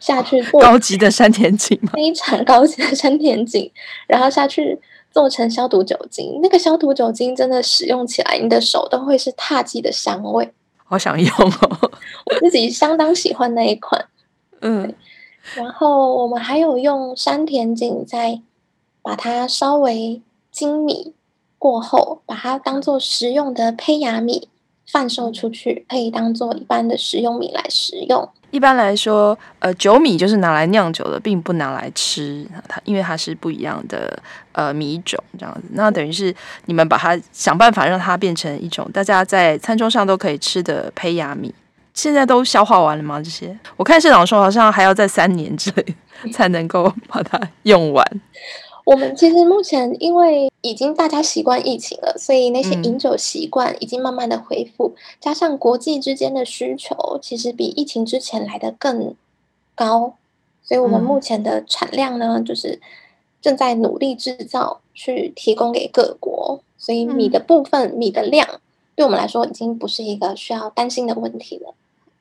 [0.00, 1.92] 下去做高级的山田井吗？
[1.94, 3.70] 非常高级的山田井，
[4.08, 4.76] 然后下去
[5.12, 6.40] 做成消毒酒精。
[6.42, 10.52] 那个消毒酒精真的使用起来，你的手都会是踏迹的香味。
[10.84, 11.90] 好想用哦！
[12.26, 14.04] 我自己相当喜欢那一款。
[14.62, 14.92] 嗯，
[15.54, 18.40] 然后我们还有用山田井再
[19.00, 21.14] 把它稍微精米。
[21.58, 24.48] 过后，把它当做食用的胚芽米
[24.90, 28.28] 贩售出去，可以当做一般的食用米来食用。
[28.50, 34.18] 一般来说，呃，酒米就是拿来酿酒的，并不拿来吃它，因为它是不一样的
[34.52, 35.68] 呃米种这样子。
[35.72, 41.54] 那等于是你们把它想办法让它变成一种大家在餐桌上都可以吃的胚芽米。
[41.92, 43.20] 现在都消化完了吗？
[43.20, 45.84] 这些我看社长说好像还要在三年之内
[46.32, 48.20] 才能够把它用完。
[48.88, 59.14] 我们其实目前因为已经大家习惯疫情了，所以那些饮酒习惯已经慢慢的恢复，嗯、加上国际之间的需求，其实比疫情之前来的更
[59.74, 60.14] 高，
[60.62, 62.80] 所以我们目前的产量呢，嗯、就是
[63.42, 68.48] 正在努力制造去提供给各国，所以米的部分、嗯、米的量，
[68.96, 71.74] 对我们来说已经不是一个需要担心的问题了。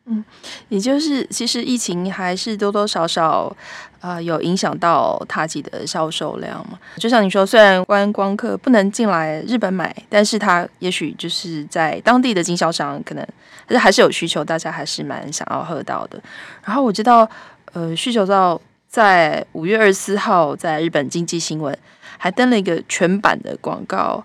[0.09, 0.23] 嗯，
[0.69, 3.53] 也就是其实疫情还是多多少少
[3.99, 6.79] 啊、有影响到踏迹的销售量嘛。
[6.95, 13.27] 就像你说，虽然观光客不能进来日本买，但是他也许就是在当地的经销商可能
[13.65, 16.17] 还是还是有需求，大家还是蛮想要喝到的。
[16.63, 17.29] 然后我知道，
[17.73, 21.77] 呃，需求造在五月二十四号在日本经济新闻
[22.17, 24.23] 还登了一个全版的广告，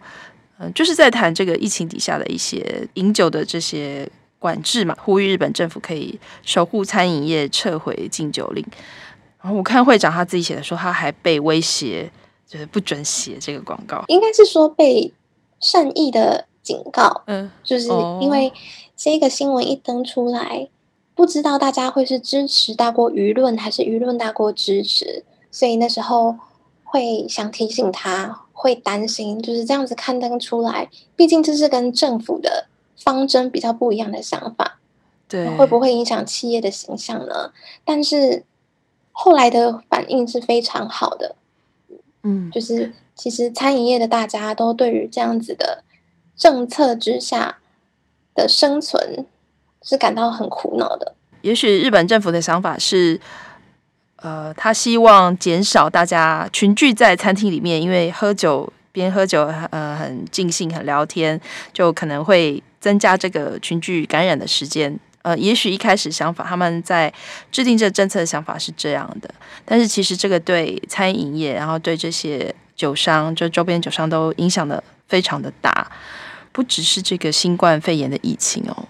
[0.58, 4.08] 嗯、就是在谈这个疫情底下的一些饮酒的这些。
[4.42, 8.66] 管制嘛，呼吁日本政府可以守护餐饮业，撤回禁酒令。
[9.40, 12.10] 然后我看会长他自己写的说，他还被威胁，
[12.46, 14.04] 就是不准写这个广告。
[14.08, 15.12] 应该是说被
[15.60, 17.88] 善意的警告，嗯，就是
[18.20, 18.52] 因为
[18.96, 20.68] 这个新闻一登出来，
[21.14, 26.36] 不知道大家会是支持大过舆论，还是舆论大过支持，所以那时候
[26.84, 34.78] 会想提醒他，会担心就是这样子刊登出来，毕竟这是跟政府的方针比较不一样的想法，
[35.28, 37.52] 对，会不会影响企业的形象呢？
[37.84, 38.44] 但是
[39.12, 41.36] 后来的反应是非常好的，
[42.22, 45.84] 嗯，就是其实餐饮业的大家都对于这样子的
[46.36, 47.58] 政策之下
[48.34, 49.26] 的生存。
[49.84, 51.12] 是感到很苦恼的。
[51.40, 53.20] 也许日本政府的想法是，
[54.14, 61.40] 呃，他希望减少大家群聚在餐厅里面，因为喝酒边喝酒，呃，很尽兴，很聊天，
[61.72, 64.98] 就可能会增加这个群聚感染的时间。
[65.22, 67.12] 呃，也许一开始想法，他们在
[67.52, 69.32] 制定这政策的想法是这样的，
[69.64, 75.92] 但是其实这个对餐饮业，然后对这些酒商，就周边酒商都影响的非常的大，
[76.50, 78.88] 不只是这个新冠肺炎的疫情哦。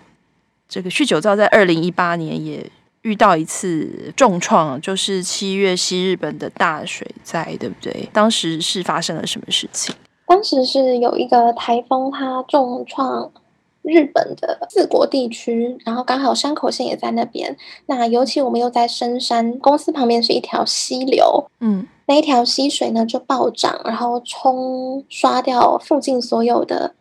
[0.67, 2.65] 这个酗酒造在二零一八年也
[3.03, 8.09] 遇到一次重创，就是七月西日本的大水灾，对不对？
[8.11, 9.95] 当时是发生了什么事情？
[10.27, 13.31] 当时是有一个台风，它重创
[13.83, 17.57] 日本的四国地区，然后刚好山口县也在那边。
[17.87, 26.95] 那尤其我们又在深山，公司旁边是一条溪流，嗯，那一条溪水呢就暴涨，然后冲刷掉附近所有的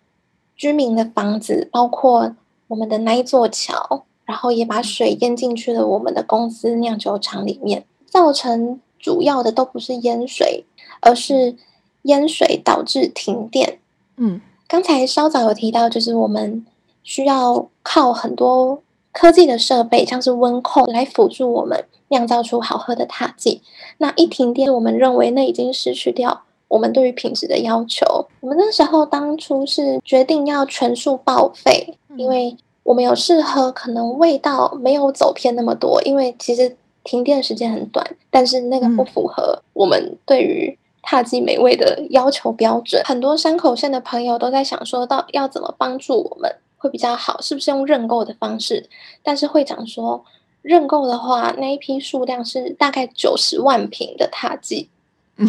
[0.56, 2.36] 居民的房子，包括。
[2.68, 10.64] 我们的那一座桥，然后也把水淹进去了我们的公司酿酒厂里面，造成主要的都不是淹水，
[11.02, 11.58] 而是
[12.04, 13.80] 淹水导致停电。
[14.16, 16.66] 嗯，刚才稍早有提到，就是我们
[17.04, 18.82] 需要靠很多
[19.12, 23.62] 科技的设备，像是温控来辅助我们酿造出好喝的塔祭。
[23.98, 26.44] 那一停电，我们认为那已经失去掉。
[26.68, 28.06] 我们对于品质的要求，
[28.40, 36.02] 我们那时候当初是决定要全数报废，因为我们有试喝，可能味道没有走偏那么多。
[36.04, 43.04] 因为其实停电时间很短，但是那个不符合我们对于獭祭美味的要求标准。
[43.04, 48.90] 很多山口县的朋友都在想，说到要怎么帮助我们会比较好，是不是用认购的方式？
[49.22, 50.26] 但是会长说，
[50.64, 54.90] 认购的话，那一批数量是大概九十万瓶的獭祭。
[55.38, 55.48] 嗯，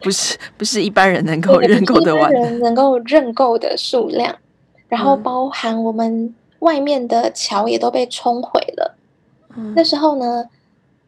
[0.00, 4.36] 不是不是一般人能够 认购的完，人能够认购的数量，
[4.88, 8.96] 然后包含我们外面的桥也都被冲毁了。
[9.56, 10.48] 嗯、那时候呢，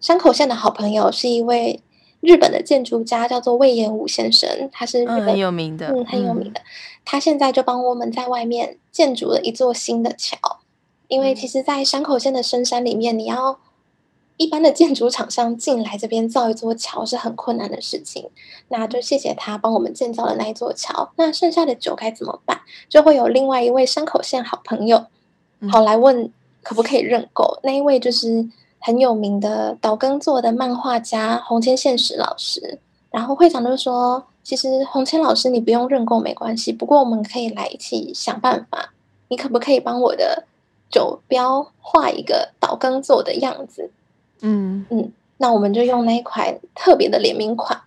[0.01, 1.81] 山口县的好朋友是一位
[2.25, 6.61] 日本的建筑家，叫做魏延武先生，他是日本、嗯、很有名的，嗯，很有名的。
[7.05, 10.39] 他现在就帮我们在外面建筑了一座新的桥，
[11.09, 13.59] 因为其实，在山口县的深山里面，你要。
[14.37, 18.29] 一般的建筑厂商进来这边造一座桥是很困难的事情，
[18.67, 21.13] 那就谢谢他帮我们建造了那一座桥。
[21.15, 22.63] 那剩下的酒该怎么办？
[22.89, 25.07] 就会有另外一位山口县好朋友
[25.71, 26.33] 跑来问
[26.65, 27.61] 可不可以认购。
[27.63, 28.49] 那一位就是
[28.87, 32.79] 很有名的岛耕作的漫画家红千现实老师。
[33.11, 38.93] 然后会长就说：“其实红千老师你不用认购没关系，不过我们可以来一起想办法。
[39.29, 40.45] 你可不可以帮我的
[40.91, 43.91] 酒标画一个岛耕作的样子？”
[44.43, 47.81] 嗯嗯，那我们就用那一款特别的联名款，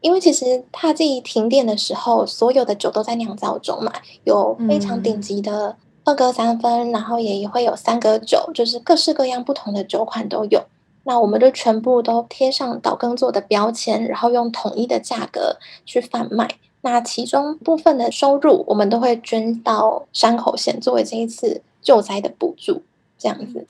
[0.00, 3.92] 因为其实他自己停电的时候，所有的酒都在酿造中嘛，
[4.24, 10.64] 有非常顶级的二割三分，然后也会有三割酒，就是各式各样不同的酒款都有。
[11.04, 16.48] 那我们就全部都贴上岛耕作的标签，然后用统一的价格去贩卖。
[16.82, 22.82] 那其中部分的收入，我们都会捐到山口县作为这一次救灾的补助，
[23.18, 23.66] 这样子。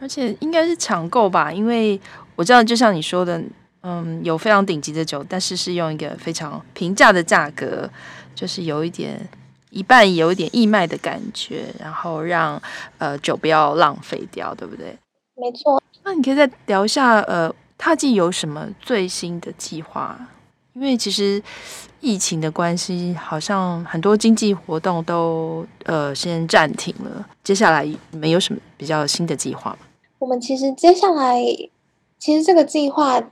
[0.00, 2.00] 而且应该是抢购吧，因为
[2.36, 3.42] 我知道，就像你说的，
[3.82, 7.88] 嗯，有非常顶级的酒，但是是用一个非常平价的价格，
[8.34, 9.28] 就是有一点
[9.74, 12.60] 一半有一点义卖的感觉，然后让
[12.98, 14.96] 呃酒不要浪费掉，对不对？
[15.36, 15.82] 没错。
[16.04, 20.16] 那你可以再聊一下，呃，他既有什么最新的计划？
[20.74, 21.42] 因为其实
[22.00, 27.26] 疫情的关系，好像很多经济活动都呃先暂停了。
[27.42, 29.78] 接下来你们有什么比较新的计划吗？
[30.18, 31.36] 我们其实接下来，
[32.18, 33.22] 其实这个计划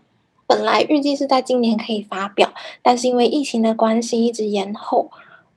[0.46, 5.10] 本来预计是在今年可以发表，但是因为疫情的关系一直延后。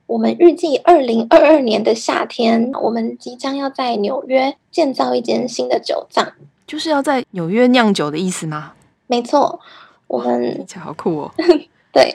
[0.06, 6.32] 我们预计二零二二年的夏天，我们即将要在纽约建造一间新的酒藏，
[6.66, 8.74] 就是要在纽约酿酒的意思吗？
[9.08, 9.58] 没错，
[10.06, 11.30] 我们好酷哦。
[11.92, 12.14] 对，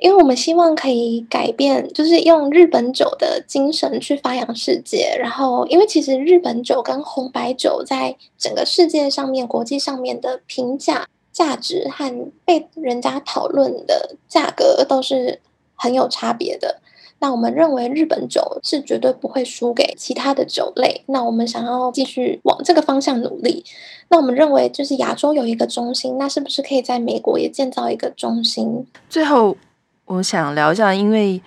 [0.00, 5.16] 因为我们希望可以改变，就是用日本酒的精神去发扬世界。
[5.18, 15.40] 然后，因为其实日本酒跟红白酒在整个世界上面、国际上面的评价、价值和被人家讨论的价格都是
[15.74, 16.80] 很有差别的。
[17.20, 21.04] 那我们认为日本酒是绝对不会输给其他的酒类。
[21.06, 23.64] 那我们想要继续往这个方向努力。
[24.08, 28.86] 那我们认为，就是亚洲有一个中心，那是不是可以在美国也建造一个中心？
[29.08, 29.56] 最后，
[30.06, 31.40] 我想聊一下，因为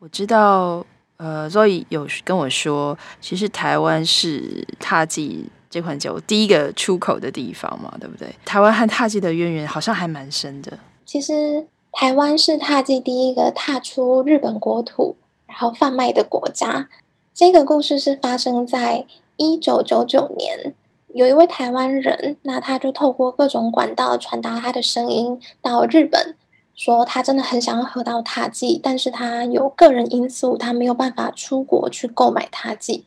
[0.00, 0.84] 我知道，
[1.16, 8.28] 呃，Zoe 有跟我说，其实台湾是踏祭这款酒第一个出口的地方嘛，对不对？
[8.44, 10.76] 台湾和踏祭的渊源好像还蛮深的。
[11.06, 11.66] 其实。
[11.92, 15.16] 台湾是踏祭第一个踏出日本国土，
[15.50, 16.88] 然后贩卖的国家。
[17.34, 19.04] 这个故事是发生在
[19.36, 20.74] 一九九九年，
[21.12, 26.36] 有一位台湾人，那他就透过各种管道传达他的声音到日本，
[26.76, 33.04] 说他真的很想要喝到獭祭，但是他有个人因素，他没有办法出国去购买獭祭。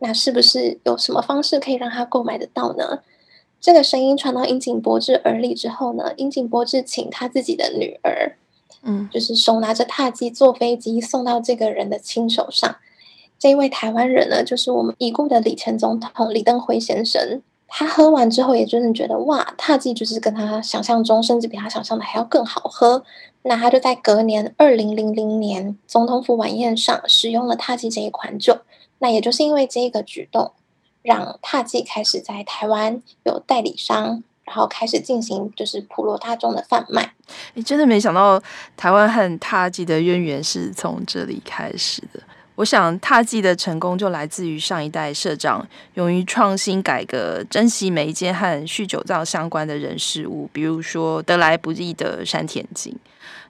[0.00, 3.00] 那是不是有什么方式可以让他购买得到呢？
[3.60, 8.36] 这个声音传到樱井博志耳里之后呢，樱井博志请他自己的女儿，
[8.82, 12.76] 嗯，就是手拿着獭祭坐飞机送到这个人的亲手上。
[13.38, 17.42] 这一位台湾人呢，就是我们已故的李前总统李登辉先生。
[17.66, 23.04] 他喝完之后，也真的觉得哇，獭祭就是跟他想象中，甚至比他想象的还要更好喝。
[23.42, 28.58] 那他就在隔年二零零零年总统府晚宴上使用了獭祭这一款酒。
[28.98, 30.52] 那也就是因为这个举动。
[31.00, 37.12] 让獭祭开始在台湾有代理商，然后开始进行就是普罗大众的贩卖。
[37.52, 38.42] 你真的没想到
[38.78, 42.20] 台湾和獭祭的渊源是从这里开始的。
[42.54, 52.96] 我想獭祭的成功就来自于上一代社长勇于创新改革，珍惜每一件和酗酒造相关的人事物，比如说得来不易的山田锦。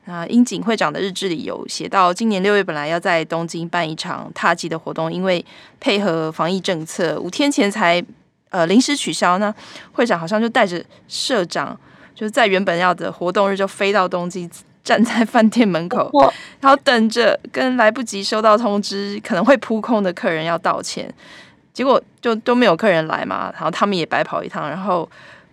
[0.05, 5.45] 那樱井会长的日志里有写到，今年六月本来要在东京办一场獭祭的活动，因为
[5.79, 8.03] 配合防疫政策，五天前才
[8.51, 9.39] 呃临时取消。
[9.39, 9.55] 那
[9.93, 11.79] 会长好像就带着社长，
[12.15, 14.51] 就是在原本要的活动日就飞到东京，
[14.83, 16.11] 站在饭店门口，
[16.61, 21.13] 然后等着跟来不及收到通知可能会扑空的客人要道歉，
[21.73, 25.09] 结果就都没有客人来嘛，然后他们也白跑一趟，然后。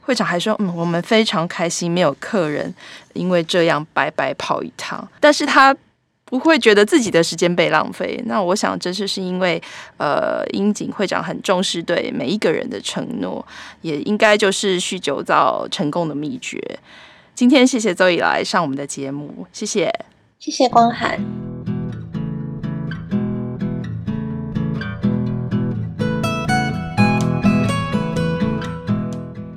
[0.07, 2.71] 会长还说：“嗯，我们非常开心，没有客人
[3.13, 5.03] 因为这样白白跑一趟。
[5.19, 5.75] 但是他
[6.25, 8.19] 不会觉得自己的时间被浪费。
[8.25, 9.61] 那我想，这就是因为，
[9.97, 13.45] 呃，樱井会长很重视对每一个人的承诺，
[13.81, 16.79] 也应该就是酗酒造成功的秘诀。
[17.35, 19.93] 今天谢谢周以来上我们的节目，谢谢，
[20.39, 21.19] 谢谢光涵。”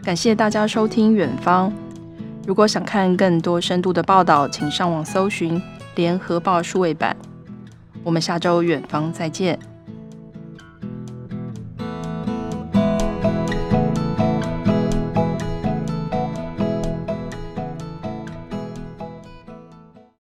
[0.05, 1.71] 感谢大家收听《远方》。
[2.47, 5.61] 如果想看更多深度的报道，请上网搜寻
[5.99, 7.17] 《联合报数位版》。
[8.05, 9.59] 我们下周《远方》再见。